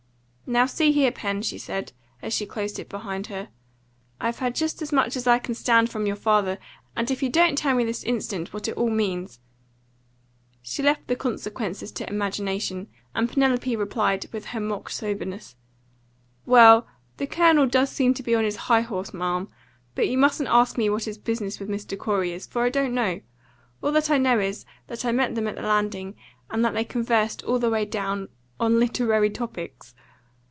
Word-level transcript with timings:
"Now, 0.59 0.65
see 0.65 0.91
here, 0.91 1.13
Pen," 1.13 1.41
she 1.43 1.57
said, 1.57 1.93
as 2.21 2.33
she 2.33 2.45
closed 2.45 2.77
it 2.77 2.89
behind 2.89 3.27
her, 3.27 3.47
"I've 4.19 4.39
had 4.39 4.53
just 4.53 4.81
as 4.81 4.91
much 4.91 5.15
as 5.15 5.25
I 5.25 5.39
can 5.39 5.55
stand 5.55 5.89
from 5.89 6.05
your 6.05 6.17
father, 6.17 6.59
and 6.93 7.09
if 7.09 7.23
you 7.23 7.29
don't 7.29 7.57
tell 7.57 7.73
me 7.73 7.85
this 7.85 8.03
instant 8.03 8.51
what 8.51 8.67
it 8.67 8.75
all 8.75 8.89
means" 8.89 9.39
She 10.61 10.83
left 10.83 11.07
the 11.07 11.15
consequences 11.15 11.89
to 11.93 12.09
imagination, 12.09 12.89
and 13.15 13.29
Penelope 13.29 13.73
replied 13.77 14.25
with 14.33 14.47
her 14.47 14.59
mock 14.59 14.89
soberness 14.89 15.55
"Well, 16.45 16.85
the 17.15 17.27
Colonel 17.27 17.65
does 17.65 17.89
seem 17.89 18.13
to 18.15 18.23
be 18.23 18.35
on 18.35 18.43
his 18.43 18.57
high 18.67 18.81
horse, 18.81 19.13
ma'am. 19.13 19.47
But 19.95 20.09
you 20.09 20.17
mustn't 20.17 20.49
ask 20.49 20.77
me 20.77 20.89
what 20.89 21.05
his 21.05 21.17
business 21.17 21.61
with 21.61 21.69
Mr. 21.69 21.97
Corey 21.97 22.33
is, 22.33 22.45
for 22.45 22.63
I 22.63 22.69
don't 22.69 22.93
know. 22.93 23.21
All 23.81 23.93
that 23.93 24.09
I 24.09 24.17
know 24.17 24.37
is 24.37 24.65
that 24.87 25.05
I 25.05 25.13
met 25.13 25.33
them 25.33 25.47
at 25.47 25.55
the 25.55 25.61
landing, 25.61 26.15
and 26.49 26.65
that 26.65 26.73
they 26.73 26.83
conversed 26.83 27.41
all 27.45 27.57
the 27.57 27.69
way 27.69 27.85
down 27.85 28.27
on 28.59 28.79
literary 28.81 29.29
topics." 29.29 29.95